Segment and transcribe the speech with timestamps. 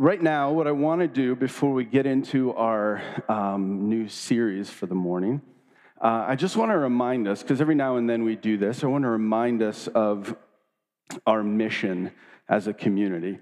[0.00, 4.70] Right now, what I want to do before we get into our um, new series
[4.70, 5.42] for the morning,
[6.00, 8.84] uh, I just want to remind us, because every now and then we do this,
[8.84, 10.36] I want to remind us of
[11.26, 12.12] our mission
[12.48, 13.40] as a community.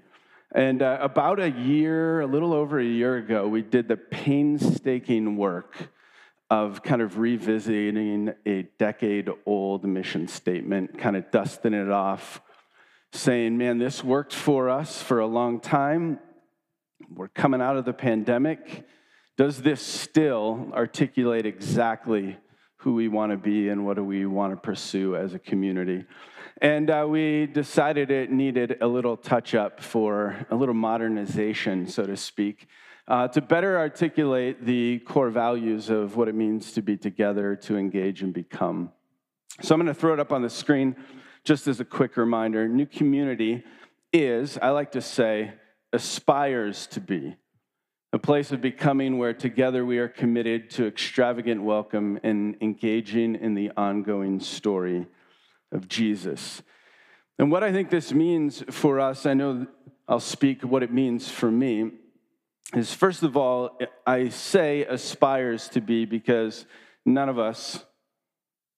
[0.51, 5.37] And uh, about a year, a little over a year ago, we did the painstaking
[5.37, 5.75] work
[6.49, 12.41] of kind of revisiting a decade old mission statement, kind of dusting it off,
[13.11, 16.17] saying, man, this worked for us for a long time
[17.13, 18.85] we're coming out of the pandemic.
[19.37, 22.37] Does this still articulate exactly
[22.77, 26.05] who we want to be and what do we want to pursue as a community?
[26.61, 32.03] And uh, we decided it needed a little touch up for a little modernization, so
[32.03, 32.67] to speak,
[33.07, 37.77] uh, to better articulate the core values of what it means to be together, to
[37.77, 38.91] engage, and become.
[39.61, 40.95] So I'm going to throw it up on the screen
[41.43, 42.67] just as a quick reminder.
[42.67, 43.63] New community
[44.11, 45.53] is, I like to say,
[45.93, 47.35] aspires to be
[48.13, 53.53] a place of becoming where together we are committed to extravagant welcome and engaging in
[53.53, 55.05] the ongoing story
[55.71, 56.61] of Jesus.
[57.37, 59.67] And what I think this means for us, I know
[60.07, 61.91] I'll speak what it means for me,
[62.73, 66.65] is first of all, I say aspires to be because
[67.05, 67.85] none of us,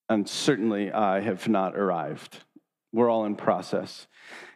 [0.10, 2.40] and certainly I, have not arrived.
[2.92, 4.08] We're all in process.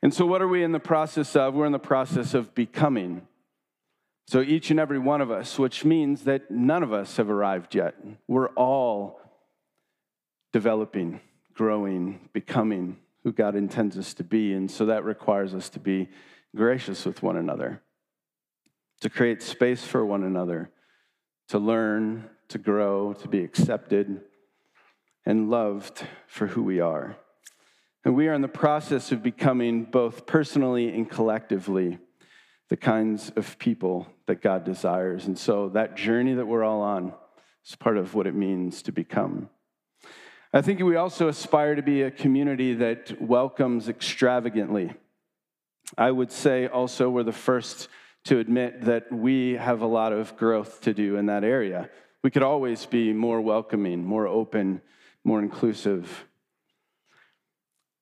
[0.01, 1.53] And so, what are we in the process of?
[1.53, 3.27] We're in the process of becoming.
[4.27, 7.75] So, each and every one of us, which means that none of us have arrived
[7.75, 7.95] yet.
[8.27, 9.19] We're all
[10.51, 11.19] developing,
[11.53, 14.53] growing, becoming who God intends us to be.
[14.53, 16.09] And so, that requires us to be
[16.55, 17.81] gracious with one another,
[19.01, 20.71] to create space for one another,
[21.49, 24.21] to learn, to grow, to be accepted,
[25.25, 27.17] and loved for who we are.
[28.05, 31.99] And we are in the process of becoming both personally and collectively
[32.69, 35.25] the kinds of people that God desires.
[35.25, 37.13] And so that journey that we're all on
[37.65, 39.49] is part of what it means to become.
[40.51, 44.91] I think we also aspire to be a community that welcomes extravagantly.
[45.97, 47.87] I would say also we're the first
[48.25, 51.89] to admit that we have a lot of growth to do in that area.
[52.23, 54.81] We could always be more welcoming, more open,
[55.23, 56.25] more inclusive.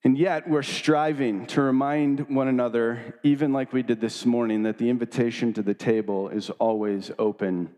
[0.03, 4.79] And yet, we're striving to remind one another, even like we did this morning, that
[4.79, 7.75] the invitation to the table is always open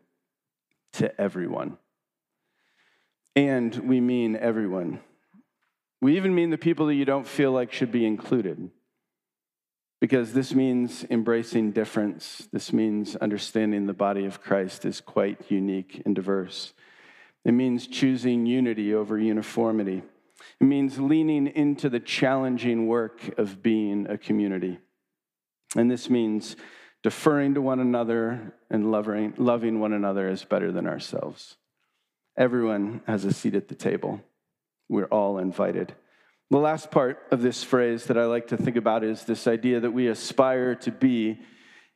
[0.94, 1.78] to everyone.
[3.36, 5.02] And we mean everyone.
[6.02, 8.70] We even mean the people that you don't feel like should be included.
[10.00, 12.48] Because this means embracing difference.
[12.52, 16.74] This means understanding the body of Christ is quite unique and diverse.
[17.44, 20.04] It means choosing unity over uniformity.
[20.60, 24.80] It means leaning into the challenging work of being a community.
[25.76, 26.56] And this means
[27.02, 31.58] deferring to one another and loving, loving one another as better than ourselves.
[32.38, 34.22] Everyone has a seat at the table.
[34.90, 35.94] We're all invited.
[36.50, 39.80] The last part of this phrase that I like to think about is this idea
[39.80, 41.40] that we aspire to be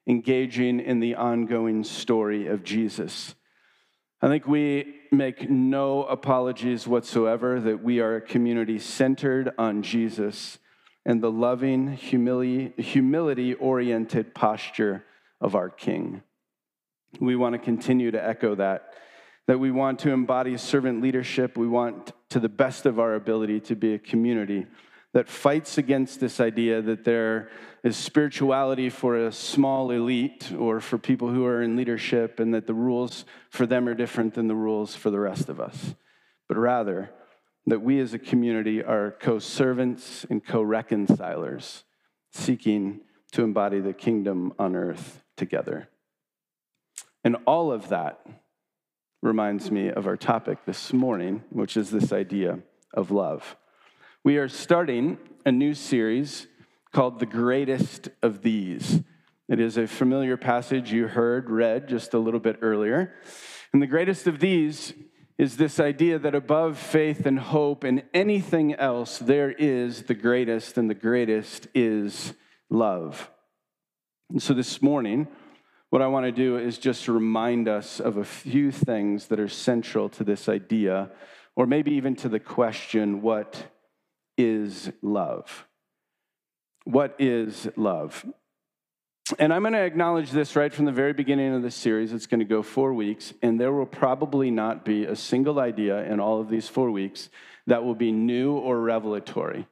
[0.08, 3.36] engaging in the ongoing story of Jesus.
[4.20, 10.58] I think we make no apologies whatsoever that we are a community centered on Jesus
[11.06, 15.06] and the loving, humility oriented posture
[15.40, 16.24] of our King.
[17.20, 18.94] We want to continue to echo that,
[19.46, 21.56] that we want to embody servant leadership.
[21.56, 24.66] We want, to the best of our ability, to be a community
[25.18, 27.50] that fights against this idea that there
[27.84, 32.68] is spirituality for a small elite or for people who are in leadership and that
[32.68, 35.96] the rules for them are different than the rules for the rest of us,
[36.48, 37.10] but rather
[37.66, 41.84] that we as a community are co servants and co reconcilers,
[42.32, 43.02] seeking
[43.32, 45.90] to embody the kingdom on earth together.
[47.24, 48.24] And all of that
[49.24, 52.60] reminds me of our topic this morning, which is this idea
[52.94, 53.58] of love.
[54.28, 56.48] We are starting a new series
[56.92, 59.02] called The Greatest of These.
[59.48, 63.14] It is a familiar passage you heard read just a little bit earlier.
[63.72, 64.92] And the greatest of these
[65.38, 70.78] is this idea that above faith and hope and anything else, there is the greatest,
[70.78, 72.34] and the greatest is
[72.70, 73.32] love.
[74.30, 75.30] And so this morning,
[75.90, 79.48] what I want to do is just remind us of a few things that are
[79.48, 81.12] central to this idea,
[81.56, 83.72] or maybe even to the question what
[84.38, 85.68] is love?
[86.86, 88.26] What is love?
[89.40, 92.14] And I'm going to acknowledge this right from the very beginning of this series.
[92.14, 96.06] It's going to go four weeks, and there will probably not be a single idea
[96.06, 97.30] in all of these four weeks
[97.66, 99.68] that will be new or revelatory.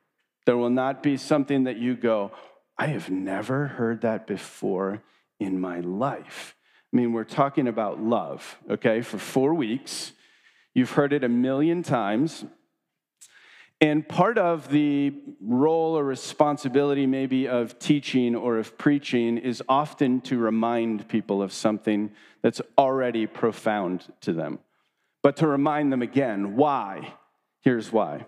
[0.45, 2.31] There will not be something that you go,
[2.77, 5.01] I have never heard that before
[5.39, 6.55] in my life.
[6.93, 10.11] I mean, we're talking about love, okay, for four weeks.
[10.73, 12.43] You've heard it a million times.
[13.81, 20.21] And part of the role or responsibility, maybe, of teaching or of preaching is often
[20.21, 22.11] to remind people of something
[22.41, 24.59] that's already profound to them.
[25.21, 27.15] But to remind them again, why?
[27.61, 28.27] Here's why.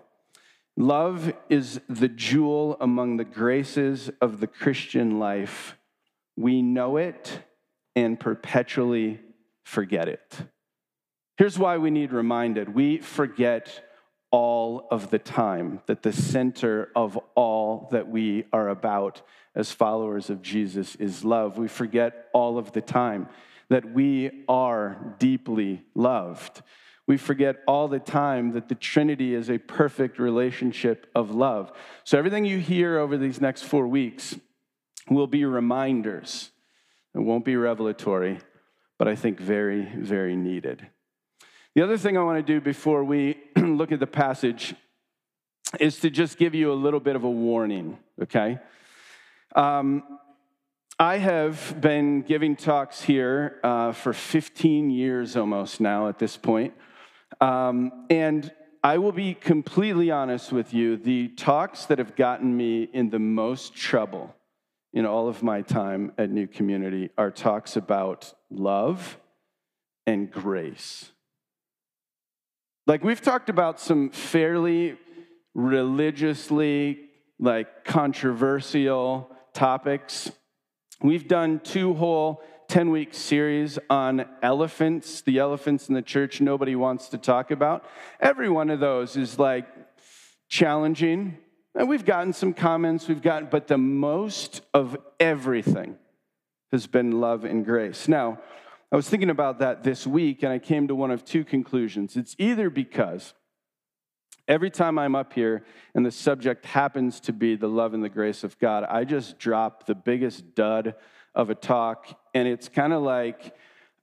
[0.76, 5.76] Love is the jewel among the graces of the Christian life.
[6.36, 7.40] We know it
[7.96, 9.20] and perpetually
[9.64, 10.36] forget it.
[11.36, 13.87] Here's why we need reminded we forget
[14.30, 19.22] all of the time, that the center of all that we are about
[19.54, 21.56] as followers of Jesus is love.
[21.58, 23.28] We forget all of the time
[23.68, 26.62] that we are deeply loved.
[27.06, 31.72] We forget all the time that the Trinity is a perfect relationship of love.
[32.04, 34.36] So, everything you hear over these next four weeks
[35.08, 36.50] will be reminders.
[37.14, 38.38] It won't be revelatory,
[38.98, 40.86] but I think very, very needed.
[41.74, 43.37] The other thing I want to do before we
[43.76, 44.74] look at the passage
[45.80, 48.58] is to just give you a little bit of a warning, okay?
[49.56, 50.02] Um,
[50.98, 56.74] I have been giving talks here uh, for 15 years almost now at this point.
[57.40, 58.52] Um, and
[58.82, 63.18] I will be completely honest with you the talks that have gotten me in the
[63.18, 64.34] most trouble
[64.92, 69.18] in all of my time at New Community are talks about love
[70.06, 71.12] and grace.
[72.88, 74.96] Like we've talked about some fairly
[75.54, 76.98] religiously
[77.38, 80.32] like controversial topics.
[81.02, 86.74] We've done two whole 10 week series on elephants, the elephants in the church nobody
[86.76, 87.84] wants to talk about.
[88.20, 89.66] Every one of those is like
[90.48, 91.36] challenging.
[91.74, 95.98] And we've gotten some comments, we've gotten, but the most of everything
[96.72, 98.08] has been love and grace.
[98.08, 98.38] Now,
[98.90, 102.16] I was thinking about that this week and I came to one of two conclusions.
[102.16, 103.34] It's either because
[104.46, 105.64] every time I'm up here
[105.94, 109.38] and the subject happens to be the love and the grace of God, I just
[109.38, 110.94] drop the biggest dud
[111.34, 112.18] of a talk.
[112.34, 113.54] And it's kind of like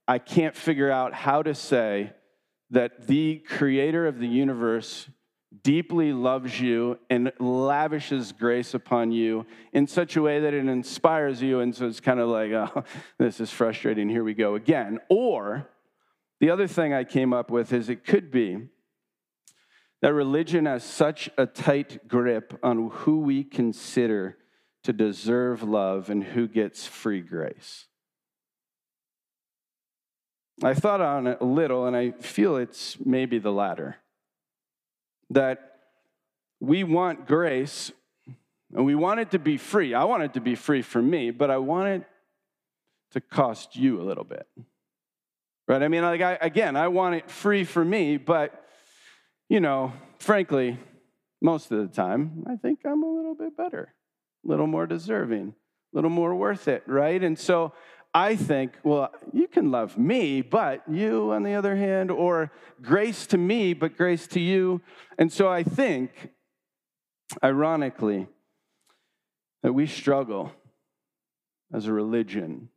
[0.08, 2.14] I can't figure out how to say
[2.70, 5.10] that the creator of the universe
[5.64, 11.42] deeply loves you and lavishes grace upon you in such a way that it inspires
[11.42, 11.60] you.
[11.60, 12.84] And so it's kind of like, oh,
[13.18, 14.10] this is frustrating.
[14.10, 15.00] Here we go again.
[15.10, 15.68] Or
[16.40, 18.68] the other thing I came up with is it could be
[20.02, 24.38] that religion has such a tight grip on who we consider
[24.84, 27.88] to deserve love and who gets free grace.
[30.64, 33.98] I thought on it a little, and I feel it's maybe the latter
[35.30, 35.80] that
[36.60, 37.92] we want grace
[38.74, 39.94] and we want it to be free.
[39.94, 42.04] I want it to be free for me, but I want it
[43.12, 44.48] to cost you a little bit.
[45.68, 45.82] Right?
[45.82, 48.66] I mean, like, I, again, I want it free for me, but,
[49.50, 50.78] you know, frankly,
[51.42, 53.94] most of the time, I think I'm a little bit better,
[54.44, 57.24] a little more deserving, a little more worth it, right?
[57.24, 57.74] And so
[58.16, 62.50] I think, well, you can love me, but you, on the other hand, or
[62.82, 64.80] grace to me, but grace to you.
[65.20, 66.30] And so I think,
[67.44, 68.28] ironically,
[69.64, 70.54] that we struggle
[71.74, 72.70] as a religion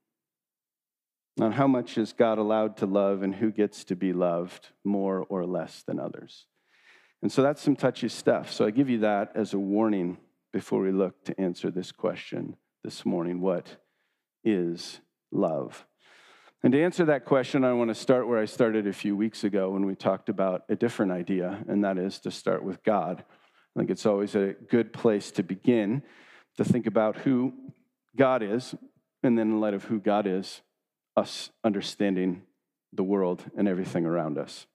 [1.41, 5.25] on how much is God allowed to love and who gets to be loved more
[5.29, 6.47] or less than others.
[7.23, 8.51] And so that's some touchy stuff.
[8.51, 10.19] So I give you that as a warning
[10.53, 13.77] before we look to answer this question this morning what
[14.43, 15.87] is love?
[16.63, 19.45] And to answer that question, I want to start where I started a few weeks
[19.45, 23.23] ago when we talked about a different idea, and that is to start with God.
[23.77, 26.03] I think it's always a good place to begin
[26.57, 27.53] to think about who
[28.17, 28.75] God is,
[29.23, 30.63] and then in light of who God is,
[31.17, 32.43] us understanding
[32.93, 34.67] the world and everything around us.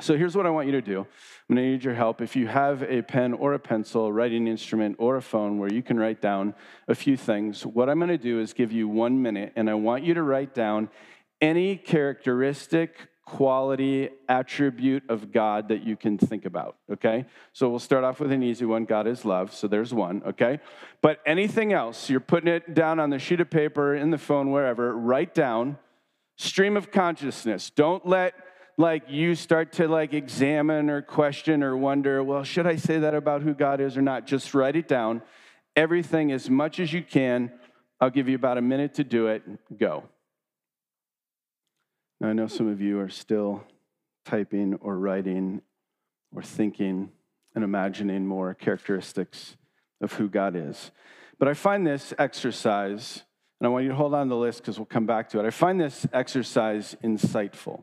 [0.00, 1.00] So here's what I want you to do.
[1.00, 2.20] I'm going to need your help.
[2.20, 5.82] If you have a pen or a pencil, writing instrument, or a phone where you
[5.82, 6.54] can write down
[6.86, 9.74] a few things, what I'm going to do is give you one minute, and I
[9.74, 10.88] want you to write down
[11.40, 17.26] any characteristic, quality, attribute of God that you can think about, okay?
[17.52, 20.60] So we'll start off with an easy one God is love, so there's one, okay?
[21.02, 24.50] But anything else, you're putting it down on the sheet of paper, in the phone,
[24.50, 25.78] wherever, write down
[26.36, 27.68] stream of consciousness.
[27.70, 28.34] Don't let
[28.78, 33.12] like you start to like examine or question or wonder, well, should I say that
[33.12, 34.26] about who God is or not?
[34.26, 35.20] Just write it down.
[35.76, 37.52] Everything as much as you can.
[38.00, 39.42] I'll give you about a minute to do it.
[39.76, 40.04] Go.
[42.20, 43.64] Now, I know some of you are still
[44.24, 45.60] typing or writing
[46.34, 47.10] or thinking
[47.54, 49.56] and imagining more characteristics
[50.00, 50.92] of who God is.
[51.40, 53.24] But I find this exercise
[53.60, 55.40] And I want you to hold on to the list because we'll come back to
[55.40, 55.46] it.
[55.46, 57.82] I find this exercise insightful.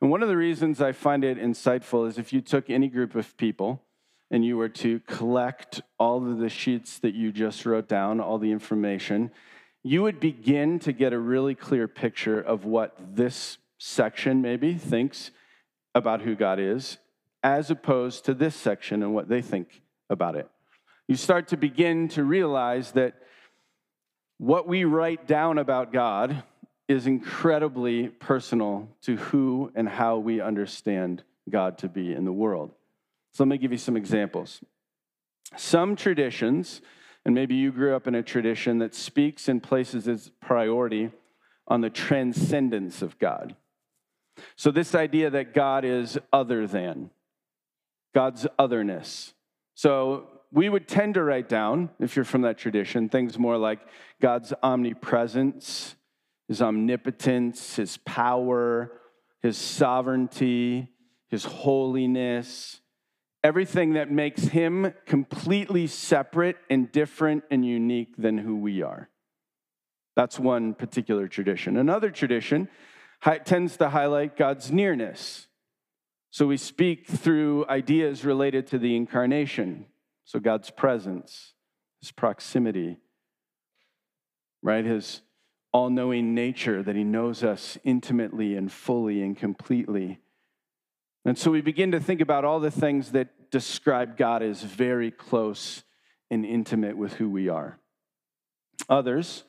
[0.00, 3.14] And one of the reasons I find it insightful is if you took any group
[3.14, 3.82] of people
[4.30, 8.38] and you were to collect all of the sheets that you just wrote down, all
[8.38, 9.30] the information,
[9.82, 15.30] you would begin to get a really clear picture of what this section maybe thinks
[15.94, 16.98] about who God is,
[17.42, 20.48] as opposed to this section and what they think about it.
[21.08, 23.14] You start to begin to realize that
[24.38, 26.42] what we write down about God
[26.88, 32.72] is incredibly personal to who and how we understand God to be in the world.
[33.32, 34.60] So let me give you some examples.
[35.56, 36.80] Some traditions,
[37.24, 41.10] and maybe you grew up in a tradition that speaks and places its priority
[41.68, 43.56] on the transcendence of God.
[44.54, 47.10] So, this idea that God is other than,
[48.14, 49.32] God's otherness.
[49.74, 53.80] So, we would tend to write down, if you're from that tradition, things more like
[54.20, 55.95] God's omnipresence,
[56.48, 58.92] his omnipotence, his power,
[59.42, 60.88] his sovereignty,
[61.28, 62.80] his holiness,
[63.42, 69.08] everything that makes him completely separate and different and unique than who we are.
[70.14, 71.76] That's one particular tradition.
[71.76, 72.68] Another tradition
[73.44, 75.46] tends to highlight God's nearness.
[76.30, 79.86] So we speak through ideas related to the incarnation.
[80.24, 81.54] So God's presence,
[82.00, 82.98] his proximity,
[84.62, 84.84] right?
[84.84, 85.22] His
[85.72, 90.20] all knowing nature, that he knows us intimately and fully and completely.
[91.24, 95.10] And so we begin to think about all the things that describe God as very
[95.10, 95.82] close
[96.30, 97.78] and intimate with who we are.
[98.88, 99.44] Others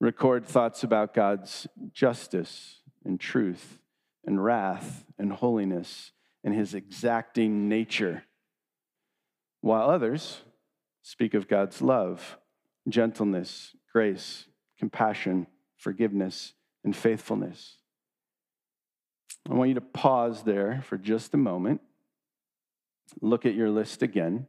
[0.00, 3.78] record thoughts about God's justice and truth
[4.24, 6.12] and wrath and holiness
[6.44, 8.24] and his exacting nature,
[9.60, 10.42] while others
[11.02, 12.38] speak of God's love,
[12.88, 14.47] gentleness, grace,
[14.78, 16.54] compassion, forgiveness,
[16.84, 17.76] and faithfulness.
[19.50, 21.80] I want you to pause there for just a moment,
[23.20, 24.46] look at your list again,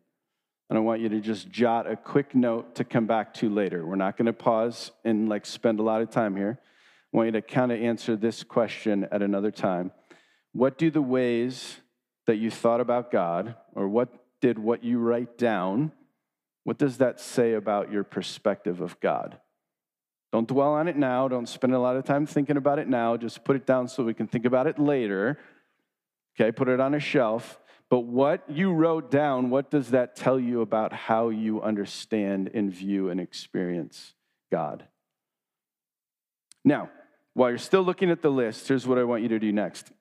[0.70, 3.86] and I want you to just jot a quick note to come back to later.
[3.86, 6.60] We're not going to pause and like spend a lot of time here.
[7.14, 9.92] I want you to kind of answer this question at another time.
[10.52, 11.78] What do the ways
[12.28, 14.10] that you thought about God, or what
[14.42, 15.92] did what you write down,
[16.64, 19.40] what does that say about your perspective of God?
[20.32, 21.28] Don't dwell on it now.
[21.28, 23.18] Don't spend a lot of time thinking about it now.
[23.18, 25.40] Just put it down so we can think about it later.
[26.40, 27.60] Okay, put it on a shelf.
[27.90, 32.72] But what you wrote down, what does that tell you about how you understand and
[32.72, 34.14] view and experience
[34.52, 34.86] God?
[36.64, 36.92] Now,
[37.34, 39.92] while you're still looking at the list, here's what I want you to do next.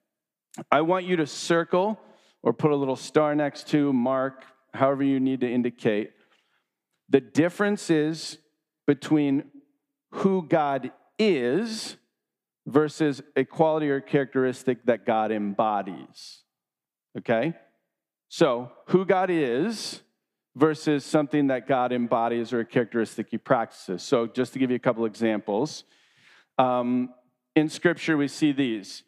[0.70, 1.98] I want you to circle
[2.42, 4.44] or put a little star next to, mark,
[4.74, 6.10] however you need to indicate
[7.08, 8.38] the differences
[8.86, 9.44] between
[10.10, 11.96] who God is
[12.66, 16.42] versus a quality or characteristic that God embodies.
[17.16, 17.54] Okay?
[18.28, 20.02] So, who God is
[20.54, 24.02] versus something that God embodies or a characteristic he practices.
[24.02, 25.84] So, just to give you a couple examples,
[26.58, 27.10] um,
[27.56, 29.02] in Scripture we see these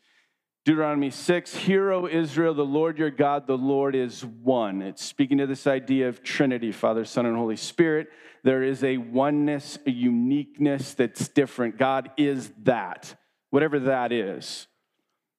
[0.67, 4.83] Deuteronomy 6, Hear, O Israel, the Lord your God, the Lord is one.
[4.83, 8.09] It's speaking to this idea of Trinity, Father, Son, and Holy Spirit.
[8.45, 11.79] There is a oneness, a uniqueness that's different.
[11.79, 13.15] God is that,
[13.49, 14.67] whatever that is.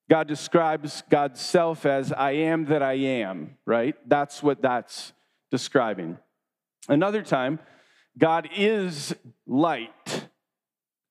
[0.10, 3.96] God describes God's self as I am that I am, right?
[4.08, 5.14] That's what that's
[5.52, 6.18] describing.
[6.90, 7.60] Another time,
[8.18, 9.14] God is
[9.46, 10.28] light,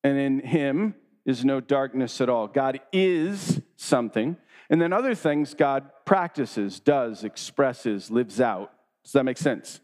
[0.02, 2.48] and in him is no darkness at all.
[2.48, 4.36] God is something.
[4.68, 8.72] And then other things God practices, does, expresses, lives out.
[9.04, 9.80] Does that make sense?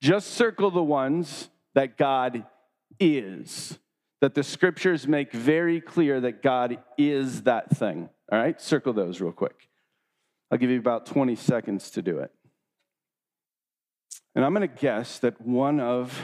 [0.00, 2.44] Just circle the ones that God
[2.98, 3.78] is,
[4.20, 8.08] that the scriptures make very clear that God is that thing.
[8.30, 9.68] All right, circle those real quick.
[10.50, 12.30] I'll give you about 20 seconds to do it.
[14.34, 16.18] And I'm going to guess that one of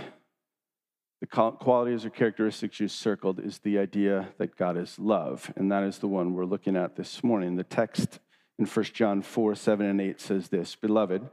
[1.20, 5.82] the qualities or characteristics you circled is the idea that God is love, and that
[5.82, 7.56] is the one we're looking at this morning.
[7.56, 8.18] The text
[8.58, 11.28] in 1 John 4 7 and 8 says this Beloved,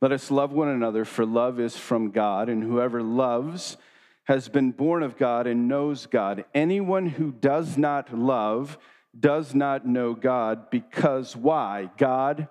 [0.00, 3.76] let us love one another, for love is from God, and whoever loves
[4.24, 6.44] has been born of God and knows God.
[6.54, 8.78] Anyone who does not love
[9.18, 11.90] does not know God, because why?
[11.96, 12.48] God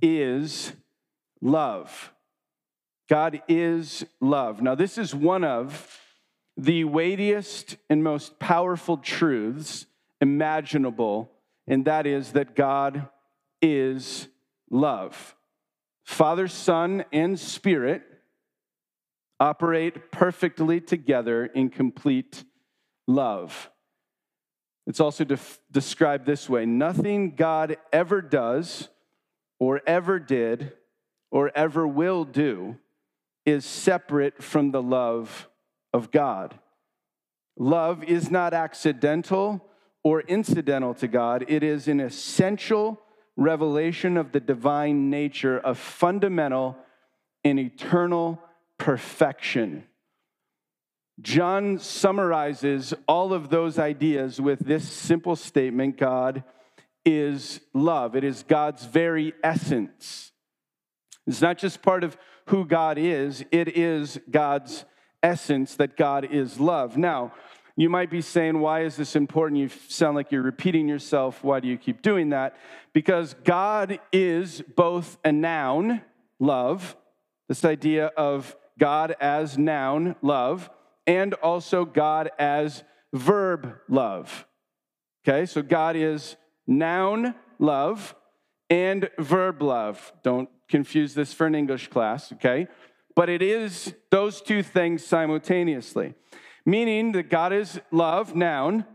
[0.00, 0.72] is
[1.40, 2.12] love.
[3.08, 4.60] God is love.
[4.60, 6.01] Now, this is one of
[6.56, 9.86] the weightiest and most powerful truths
[10.20, 11.30] imaginable,
[11.66, 13.08] and that is that God
[13.60, 14.28] is
[14.70, 15.34] love.
[16.04, 18.02] Father, Son, and Spirit
[19.40, 22.44] operate perfectly together in complete
[23.06, 23.70] love.
[24.86, 28.88] It's also def- described this way nothing God ever does,
[29.58, 30.72] or ever did,
[31.30, 32.76] or ever will do
[33.44, 35.48] is separate from the love
[35.92, 36.58] of God.
[37.56, 39.68] Love is not accidental
[40.04, 43.00] or incidental to God, it is an essential
[43.36, 46.76] revelation of the divine nature of fundamental
[47.44, 48.40] and eternal
[48.78, 49.84] perfection.
[51.20, 56.42] John summarizes all of those ideas with this simple statement God
[57.04, 58.16] is love.
[58.16, 60.32] It is God's very essence.
[61.26, 64.84] It's not just part of who God is, it is God's
[65.22, 66.96] essence that God is love.
[66.96, 67.32] Now,
[67.76, 69.60] you might be saying, Why is this important?
[69.60, 71.42] You sound like you're repeating yourself.
[71.42, 72.56] Why do you keep doing that?
[72.92, 76.02] Because God is both a noun,
[76.38, 76.96] love,
[77.48, 80.70] this idea of God as noun, love,
[81.06, 84.46] and also God as verb, love.
[85.26, 86.36] Okay, so God is
[86.66, 88.14] noun, love,
[88.68, 90.12] and verb, love.
[90.22, 92.66] Don't confuse this for an English class, okay?
[93.14, 96.14] But it is those two things simultaneously,
[96.64, 98.86] meaning that God is love, noun,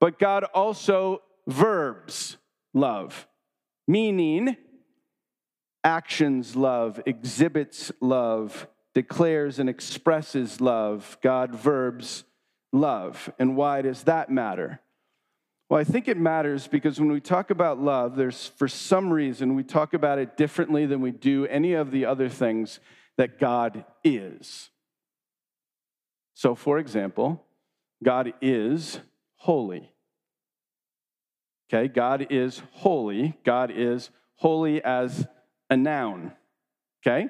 [0.00, 2.36] but God also verbs
[2.72, 3.26] love,
[3.88, 4.56] meaning
[5.82, 11.18] actions love, exhibits love, declares and expresses love.
[11.22, 12.24] God verbs
[12.72, 13.30] love.
[13.38, 14.80] And why does that matter?
[15.68, 19.54] Well, I think it matters because when we talk about love, there's for some reason
[19.54, 22.80] we talk about it differently than we do any of the other things
[23.16, 24.70] that God is.
[26.34, 27.44] So, for example,
[28.02, 29.00] God is
[29.36, 29.90] holy.
[31.72, 33.38] Okay, God is holy.
[33.44, 35.26] God is holy as
[35.70, 36.32] a noun.
[37.06, 37.28] Okay?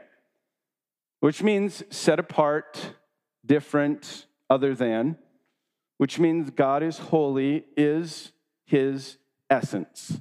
[1.20, 2.94] Which means set apart,
[3.44, 5.18] different, other than
[5.98, 8.32] which means God is holy, is
[8.64, 10.20] his essence.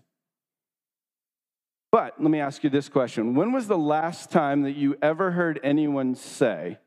[1.94, 5.30] But let me ask you this question When was the last time that you ever
[5.30, 6.80] heard anyone say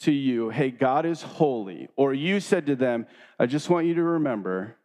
[0.00, 1.88] to you, Hey, God is holy?
[1.96, 3.06] Or you said to them,
[3.38, 4.76] I just want you to remember,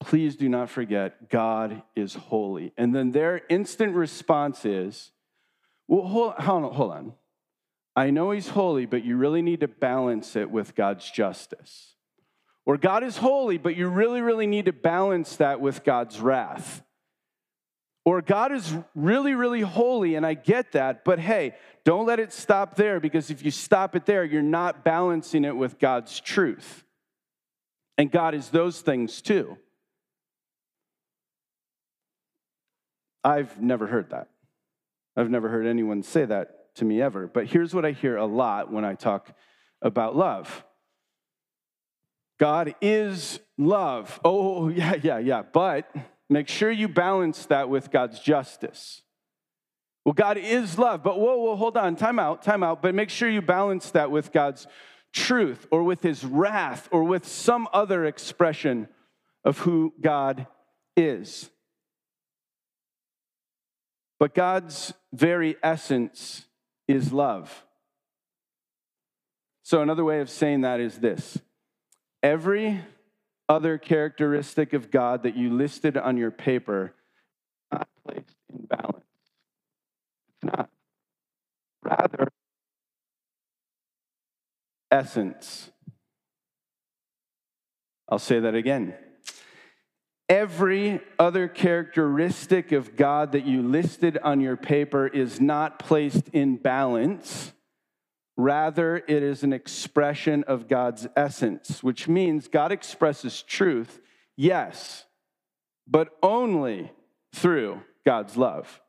[0.00, 2.72] please do not forget, God is holy.
[2.76, 5.12] And then their instant response is,
[5.86, 6.72] Well, hold, hold on.
[6.72, 7.12] Hold on.
[7.94, 11.94] I know he's holy, but you really need to balance it with God's justice.
[12.66, 16.82] Or God is holy, but you really, really need to balance that with God's wrath.
[18.10, 22.32] Or God is really, really holy, and I get that, but hey, don't let it
[22.32, 26.84] stop there because if you stop it there, you're not balancing it with God's truth.
[27.96, 29.56] And God is those things too.
[33.22, 34.26] I've never heard that.
[35.16, 37.28] I've never heard anyone say that to me ever.
[37.28, 39.32] But here's what I hear a lot when I talk
[39.80, 40.64] about love
[42.40, 44.18] God is love.
[44.24, 45.42] Oh, yeah, yeah, yeah.
[45.42, 45.88] But
[46.30, 49.02] make sure you balance that with God's justice.
[50.04, 52.80] Well, God is love, but whoa, whoa, hold on, time out, time out.
[52.80, 54.66] But make sure you balance that with God's
[55.12, 58.88] truth or with his wrath or with some other expression
[59.44, 60.46] of who God
[60.96, 61.50] is.
[64.18, 66.46] But God's very essence
[66.86, 67.64] is love.
[69.62, 71.38] So, another way of saying that is this
[72.22, 72.80] Every
[73.50, 76.94] other characteristic of God that you listed on your paper
[77.72, 79.04] not placed in balance.
[80.28, 80.70] It's not.
[81.82, 82.28] Rather,
[84.92, 85.72] essence.
[88.08, 88.94] I'll say that again.
[90.28, 96.56] Every other characteristic of God that you listed on your paper is not placed in
[96.56, 97.52] balance
[98.40, 104.00] Rather, it is an expression of God's essence, which means God expresses truth,
[104.34, 105.04] yes,
[105.86, 106.90] but only
[107.34, 108.80] through God's love.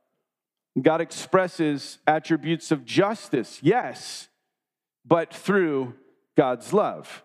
[0.81, 4.29] God expresses attributes of justice, yes,
[5.03, 5.95] but through
[6.37, 7.21] God's love.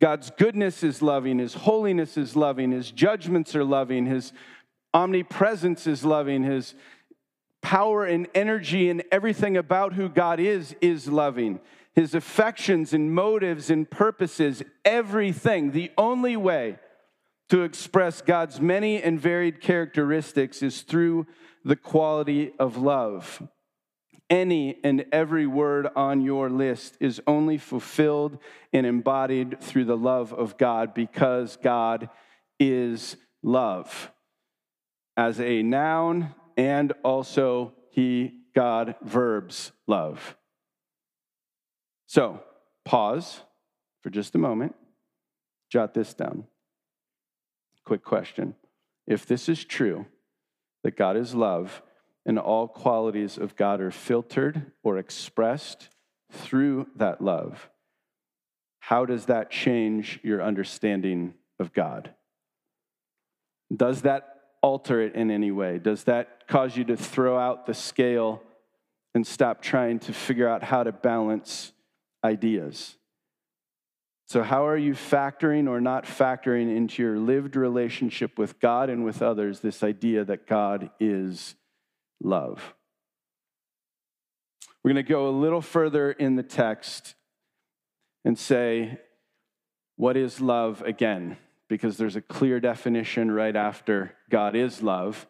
[0.00, 4.32] God's goodness is loving, His holiness is loving, His judgments are loving, His
[4.92, 6.74] omnipresence is loving, His
[7.62, 11.60] power and energy and everything about who God is is loving.
[11.94, 15.70] His affections and motives and purposes, everything.
[15.70, 16.78] The only way
[17.48, 21.26] to express God's many and varied characteristics is through
[21.64, 23.46] the quality of love.
[24.30, 28.38] Any and every word on your list is only fulfilled
[28.72, 32.08] and embodied through the love of God because God
[32.58, 34.10] is love.
[35.16, 40.36] As a noun, and also he, God, verbs love.
[42.06, 42.42] So,
[42.84, 43.40] pause
[44.02, 44.74] for just a moment.
[45.70, 46.44] Jot this down.
[47.84, 48.54] Quick question.
[49.06, 50.06] If this is true,
[50.84, 51.82] that God is love,
[52.24, 55.88] and all qualities of God are filtered or expressed
[56.30, 57.70] through that love,
[58.80, 62.14] how does that change your understanding of God?
[63.74, 64.31] Does that
[64.62, 65.78] alter it in any way?
[65.78, 68.42] Does that cause you to throw out the scale
[69.14, 71.72] and stop trying to figure out how to balance
[72.24, 72.96] ideas?
[74.26, 79.04] So, how are you factoring or not factoring into your lived relationship with God and
[79.04, 81.54] with others this idea that God is
[82.22, 82.74] love?
[84.82, 87.14] We're going to go a little further in the text
[88.24, 88.98] and say,
[89.96, 91.36] What is love again?
[91.72, 95.26] Because there's a clear definition right after God is love.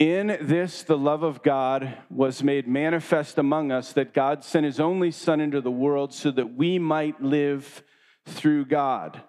[0.00, 4.80] In this, the love of God was made manifest among us that God sent his
[4.80, 7.84] only Son into the world so that we might live
[8.26, 9.22] through God.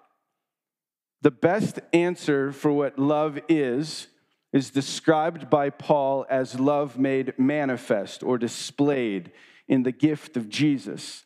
[1.22, 4.08] The best answer for what love is
[4.52, 9.30] is described by Paul as love made manifest or displayed
[9.68, 11.23] in the gift of Jesus.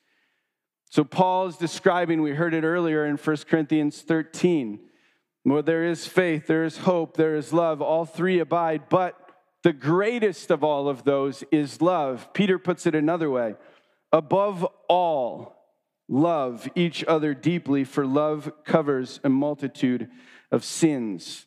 [0.90, 4.80] So, Paul is describing, we heard it earlier in 1 Corinthians 13,
[5.42, 9.14] where there is faith, there is hope, there is love, all three abide, but
[9.62, 12.32] the greatest of all of those is love.
[12.32, 13.56] Peter puts it another way
[14.12, 15.56] above all,
[16.08, 20.08] love each other deeply, for love covers a multitude
[20.50, 21.44] of sins.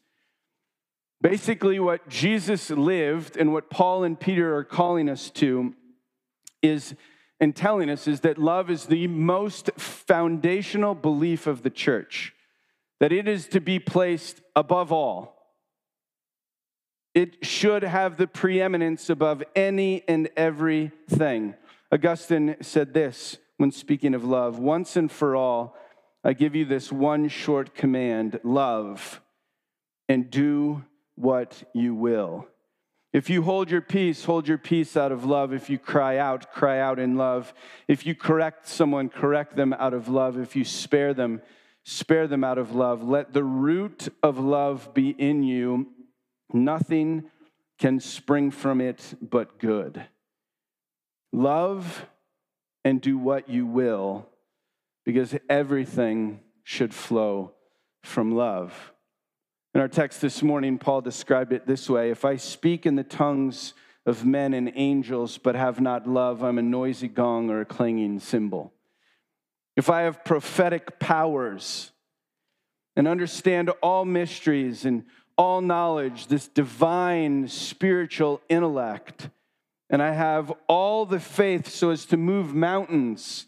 [1.19, 5.73] Basically, what Jesus lived and what Paul and Peter are calling us to
[6.61, 6.95] is
[7.41, 12.33] and telling us is that love is the most foundational belief of the church,
[12.99, 15.35] that it is to be placed above all.
[17.15, 21.55] It should have the preeminence above any and everything.
[21.91, 25.75] Augustine said this when speaking of love once and for all,
[26.23, 29.19] I give you this one short command love
[30.07, 30.83] and do
[31.15, 32.47] what you will.
[33.13, 35.51] If you hold your peace, hold your peace out of love.
[35.53, 37.53] If you cry out, cry out in love.
[37.87, 40.37] If you correct someone, correct them out of love.
[40.37, 41.41] If you spare them,
[41.83, 43.03] spare them out of love.
[43.03, 45.87] Let the root of love be in you
[46.53, 47.29] Nothing
[47.79, 50.05] can spring from it but good.
[51.31, 52.05] Love
[52.83, 54.27] and do what you will,
[55.05, 57.53] because everything should flow
[58.03, 58.91] from love.
[59.73, 63.03] In our text this morning, Paul described it this way If I speak in the
[63.03, 63.73] tongues
[64.05, 68.19] of men and angels, but have not love, I'm a noisy gong or a clanging
[68.19, 68.73] cymbal.
[69.77, 71.91] If I have prophetic powers
[72.95, 75.05] and understand all mysteries and
[75.37, 79.29] all knowledge, this divine spiritual intellect.
[79.89, 83.45] And I have all the faith so as to move mountains,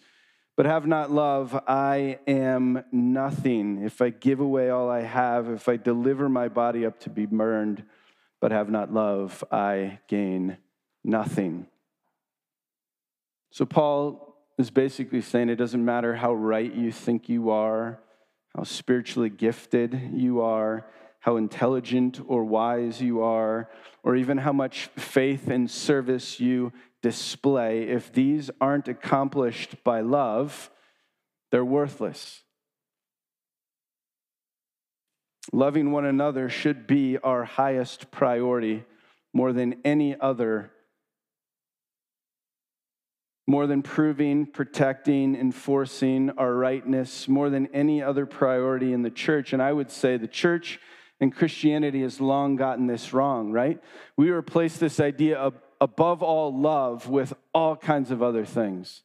[0.55, 3.83] but have not love, I am nothing.
[3.83, 7.25] If I give away all I have, if I deliver my body up to be
[7.25, 7.83] burned,
[8.39, 10.57] but have not love, I gain
[11.03, 11.67] nothing.
[13.51, 17.99] So, Paul is basically saying it doesn't matter how right you think you are,
[18.55, 20.85] how spiritually gifted you are,
[21.19, 23.69] how intelligent or wise you are,
[24.03, 26.71] or even how much faith and service you
[27.03, 30.71] display, if these aren't accomplished by love,
[31.51, 32.41] they're worthless.
[35.51, 38.85] Loving one another should be our highest priority
[39.33, 40.71] more than any other,
[43.45, 49.51] more than proving, protecting, enforcing our rightness, more than any other priority in the church.
[49.51, 50.79] And I would say the church
[51.19, 53.79] and Christianity has long gotten this wrong, right?
[54.17, 59.03] We replace this idea of above all love with all kinds of other things.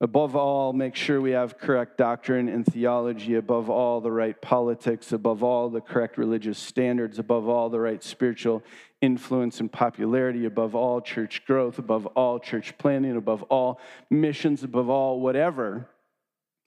[0.00, 3.36] Above all, make sure we have correct doctrine and theology.
[3.36, 5.12] Above all, the right politics.
[5.12, 7.20] Above all, the correct religious standards.
[7.20, 8.64] Above all, the right spiritual
[9.00, 10.44] influence and popularity.
[10.44, 11.78] Above all, church growth.
[11.78, 13.16] Above all, church planning.
[13.16, 13.78] Above all,
[14.10, 14.64] missions.
[14.64, 15.88] Above all, whatever.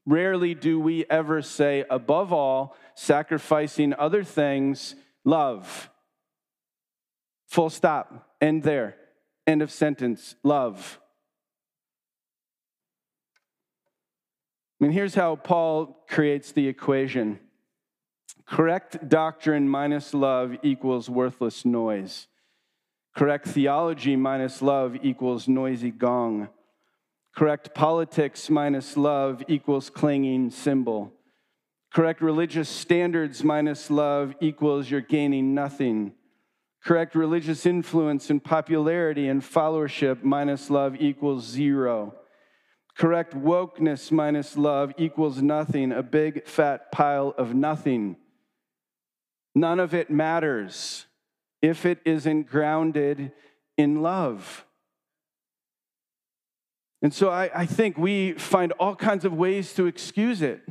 [0.05, 5.89] Rarely do we ever say, above all, sacrificing other things, love.
[7.55, 8.35] Full stop.
[8.41, 8.97] End there.
[9.47, 10.35] End of sentence.
[10.43, 10.99] Love.
[14.81, 17.39] Mean, here's how Paul creates the equation
[18.45, 22.27] correct doctrine minus love equals worthless noise.
[23.15, 26.49] Correct theology minus love equals noisy gong.
[27.37, 31.13] Correct politics minus love equals clanging cymbal.
[31.93, 36.11] Correct religious standards minus love equals you're gaining nothing.
[36.85, 42.13] Correct religious influence and popularity and followership minus love equals zero.
[42.95, 48.17] Correct wokeness minus love equals nothing, a big fat pile of nothing.
[49.55, 51.07] None of it matters
[51.59, 53.31] if it isn't grounded
[53.77, 54.65] in love.
[57.01, 60.61] And so I, I, think we find all kinds of ways to excuse it,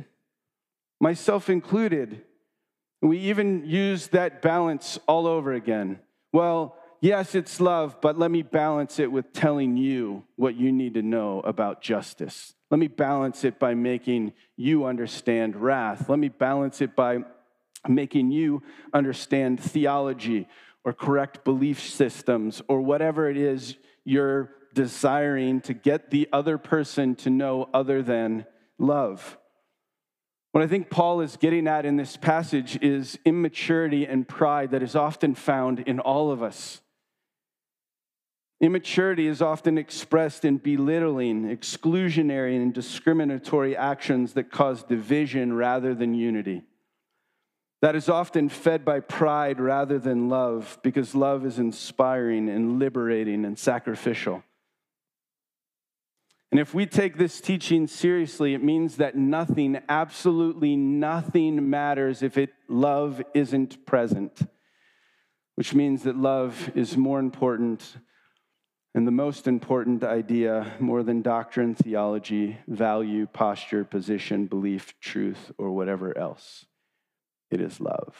[0.99, 2.21] myself included.
[3.05, 5.99] We even use that balance all over again.
[6.33, 10.95] Well, yes, it's love, but let me balance it with telling you what you need
[10.95, 12.55] to know about justice.
[12.71, 16.09] Let me balance it by making you understand wrath.
[16.09, 17.19] Let me balance it by
[17.87, 20.47] making you understand theology
[20.83, 27.13] or correct belief systems or whatever it is you're desiring to get the other person
[27.17, 28.47] to know other than
[28.79, 29.37] love.
[30.55, 34.81] What I think Paul is getting at in this passage is immaturity and pride that
[34.81, 36.79] is often found in all of us.
[38.61, 46.13] Immaturity is often expressed in belittling, exclusionary, and discriminatory actions that cause division rather than
[46.13, 46.63] unity.
[47.81, 53.43] That is often fed by pride rather than love, because love is inspiring and liberating
[53.43, 54.41] and sacrificial.
[56.55, 62.37] And if we take this teaching seriously, it means that nothing, absolutely nothing matters if
[62.37, 64.39] it love isn't present,
[65.55, 67.97] which means that love is more important
[68.93, 75.71] and the most important idea, more than doctrine, theology, value, posture, position, belief, truth, or
[75.71, 76.65] whatever else.
[77.51, 78.15] It is love.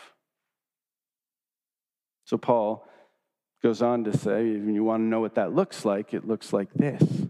[2.25, 2.85] So Paul
[3.63, 6.51] goes on to say, if you want to know what that looks like, it looks
[6.51, 7.29] like this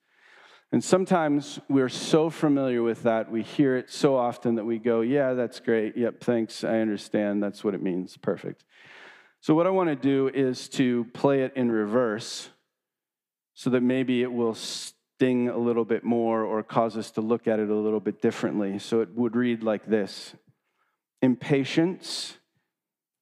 [0.73, 5.01] And sometimes we're so familiar with that, we hear it so often that we go,
[5.01, 5.97] Yeah, that's great.
[5.97, 6.63] Yep, thanks.
[6.63, 7.43] I understand.
[7.43, 8.15] That's what it means.
[8.17, 8.63] Perfect.
[9.41, 12.49] So, what I want to do is to play it in reverse
[13.53, 17.47] so that maybe it will sting a little bit more or cause us to look
[17.47, 18.79] at it a little bit differently.
[18.79, 20.35] So, it would read like this
[21.21, 22.37] Impatience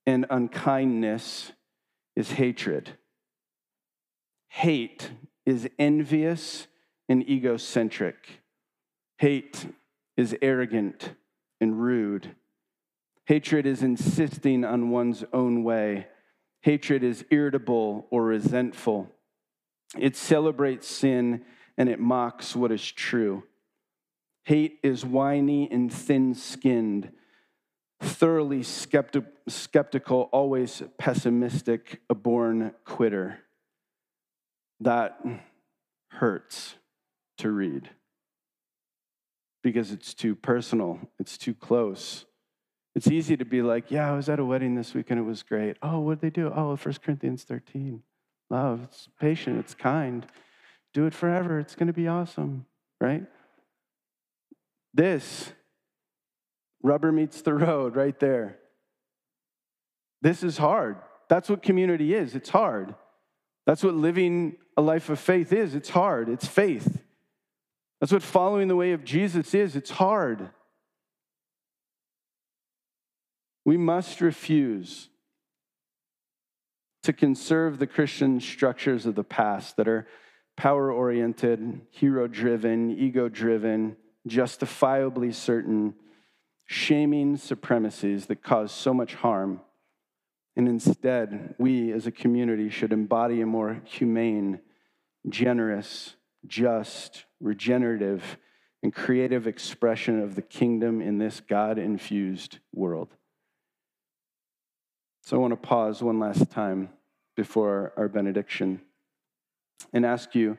[0.06, 1.52] and unkindness
[2.16, 2.92] is hatred,
[4.50, 5.12] hate
[5.46, 6.68] is envious
[7.10, 8.41] and egocentric.
[9.17, 9.65] Hate
[10.15, 11.15] is arrogant
[11.60, 12.36] and rude.
[13.26, 16.08] Hatred is insisting on one's own way.
[16.62, 19.10] Hatred is irritable or resentful.
[19.98, 21.43] It celebrates sin
[21.78, 23.43] and it mocks what is true.
[24.43, 27.12] Hate is whiny and thin skinned,
[28.02, 33.39] thoroughly skepti- skeptical, always pessimistic, a born quitter.
[34.80, 35.19] That
[36.10, 36.76] hurts
[37.39, 37.89] to read
[39.62, 42.25] because it's too personal, it's too close.
[42.95, 45.23] It's easy to be like, yeah, I was at a wedding this week and it
[45.23, 45.78] was great.
[45.82, 46.52] Oh, what did they do?
[46.54, 48.02] Oh, 1 Corinthians 13.
[48.49, 50.25] Love, it's patient, it's kind.
[50.93, 52.65] Do it forever, it's going to be awesome,
[52.99, 53.23] right?
[54.93, 55.52] This,
[56.82, 58.58] rubber meets the road right there.
[60.21, 60.97] This is hard.
[61.30, 62.36] That's what community is.
[62.36, 62.95] It's hard.
[63.67, 65.75] That's what living a life of faith is.
[65.75, 66.28] It's hard.
[66.28, 67.04] It's faith.
[68.00, 69.76] That's what following the way of Jesus is.
[69.76, 70.50] It's hard.
[73.66, 75.10] We must refuse
[77.04, 80.08] to conserve the Christian structures of the past that are
[80.58, 83.96] power oriented, hero driven, ego driven,
[84.28, 85.94] justifiably certain,
[86.66, 89.62] shaming supremacies that cause so much harm.
[90.56, 94.60] And instead, we as a community should embody a more humane,
[95.28, 96.16] generous,
[96.47, 98.38] just, regenerative,
[98.82, 103.10] and creative expression of the kingdom in this God infused world.
[105.23, 106.89] So I want to pause one last time
[107.36, 108.82] before our benediction
[109.93, 110.58] and ask you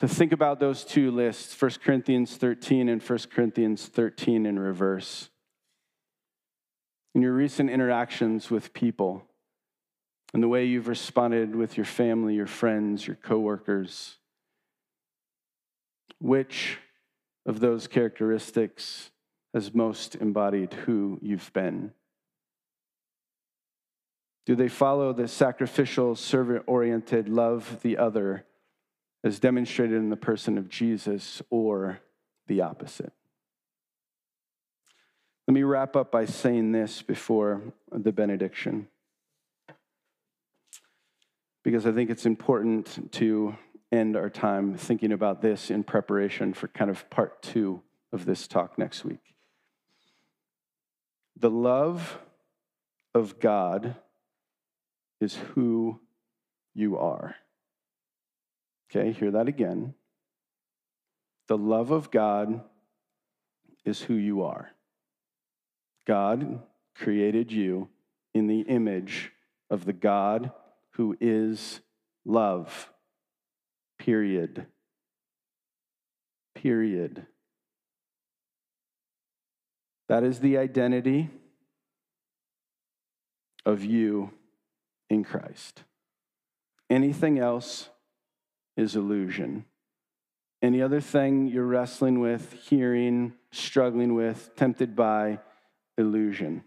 [0.00, 5.28] to think about those two lists 1 Corinthians 13 and 1 Corinthians 13 in reverse.
[7.14, 9.24] In your recent interactions with people,
[10.32, 14.16] and the way you've responded with your family, your friends, your coworkers,
[16.18, 16.78] which
[17.46, 19.10] of those characteristics
[19.54, 21.92] has most embodied who you've been?
[24.46, 28.46] Do they follow the sacrificial, servant oriented love the other
[29.22, 32.00] as demonstrated in the person of Jesus or
[32.46, 33.12] the opposite?
[35.46, 38.88] Let me wrap up by saying this before the benediction,
[41.64, 43.56] because I think it's important to
[43.92, 48.46] end our time thinking about this in preparation for kind of part two of this
[48.46, 49.34] talk next week.
[51.36, 52.18] The love
[53.14, 53.96] of God
[55.20, 56.00] is who
[56.74, 57.34] you are.
[58.90, 59.94] Okay, hear that again.
[61.48, 62.62] The love of God
[63.84, 64.70] is who you are.
[66.06, 66.62] God
[66.94, 67.88] created you
[68.34, 69.32] in the image
[69.68, 70.52] of the God
[70.92, 71.80] who is
[72.24, 72.90] love.
[74.00, 74.66] Period.
[76.54, 77.26] Period.
[80.08, 81.28] That is the identity
[83.66, 84.30] of you
[85.10, 85.84] in Christ.
[86.88, 87.90] Anything else
[88.74, 89.66] is illusion.
[90.62, 95.40] Any other thing you're wrestling with, hearing, struggling with, tempted by,
[95.98, 96.64] illusion.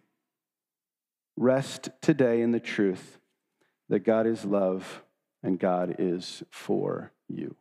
[1.36, 3.18] Rest today in the truth
[3.90, 5.04] that God is love
[5.42, 7.56] and God is for you.